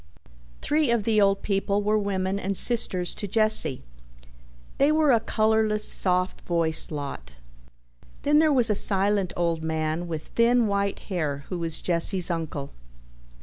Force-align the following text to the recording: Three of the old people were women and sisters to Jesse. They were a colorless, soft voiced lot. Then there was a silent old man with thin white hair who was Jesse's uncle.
Three 0.63 0.89
of 0.89 1.03
the 1.03 1.21
old 1.21 1.43
people 1.43 1.83
were 1.83 1.95
women 1.99 2.39
and 2.39 2.57
sisters 2.57 3.13
to 3.13 3.27
Jesse. 3.27 3.83
They 4.79 4.91
were 4.91 5.11
a 5.11 5.19
colorless, 5.19 5.87
soft 5.87 6.41
voiced 6.41 6.91
lot. 6.91 7.33
Then 8.23 8.39
there 8.39 8.51
was 8.51 8.71
a 8.71 8.73
silent 8.73 9.31
old 9.37 9.61
man 9.63 10.07
with 10.07 10.29
thin 10.29 10.65
white 10.65 10.97
hair 11.13 11.45
who 11.49 11.59
was 11.59 11.77
Jesse's 11.77 12.31
uncle. 12.31 12.71